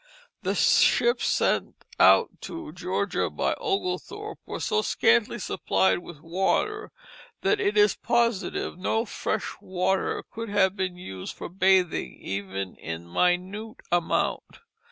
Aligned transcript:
The 0.41 0.55
ships 0.55 1.27
sent 1.27 1.75
out 1.99 2.31
to 2.41 2.71
Georgia 2.73 3.29
by 3.29 3.53
Oglethorpe 3.59 4.39
were 4.47 4.59
so 4.59 4.81
scantily 4.81 5.37
supplied 5.37 5.99
with 5.99 6.21
water 6.21 6.91
that 7.43 7.59
it 7.59 7.77
is 7.77 7.97
positive 7.97 8.79
no 8.79 9.05
fresh 9.05 9.51
water 9.61 10.23
could 10.31 10.49
have 10.49 10.75
been 10.75 10.95
used 10.97 11.35
for 11.35 11.49
bathing 11.49 12.19
even 12.19 12.77
in 12.77 13.05
minute 13.13 13.77
amount. 13.91 14.61